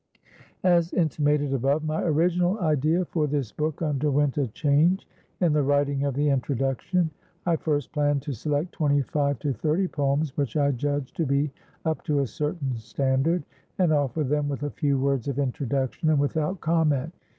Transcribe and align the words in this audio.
As 0.63 0.91
intimated 0.93 1.53
above, 1.53 1.83
my 1.83 2.01
original 2.01 2.57
idea 2.59 3.05
for 3.05 3.27
this 3.27 3.51
book 3.51 3.83
underwent 3.83 4.35
a 4.39 4.47
change 4.47 5.07
in 5.39 5.53
the 5.53 5.61
writing 5.61 6.05
of 6.05 6.15
the 6.15 6.29
introduction. 6.29 7.11
I 7.45 7.55
first 7.57 7.91
planned 7.91 8.23
to 8.23 8.33
select 8.33 8.71
twenty 8.71 9.03
five 9.03 9.37
to 9.41 9.53
thirty 9.53 9.87
poems 9.87 10.35
which 10.35 10.57
I 10.57 10.71
judged 10.71 11.15
to 11.17 11.27
be 11.27 11.51
up 11.85 12.03
to 12.05 12.21
a 12.21 12.25
certain 12.25 12.77
standard, 12.77 13.43
and 13.77 13.93
offer 13.93 14.23
them 14.23 14.49
with 14.49 14.63
a 14.63 14.71
few 14.71 14.97
words 14.97 15.27
of 15.27 15.37
introduction 15.37 16.09
and 16.09 16.17
without 16.17 16.61
comment. 16.61 17.13